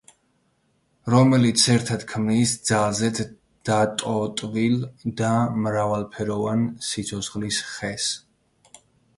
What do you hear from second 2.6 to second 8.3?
ძალზედ დატოტვილ და მრავალფეროვან სიცოცხლის ხეს.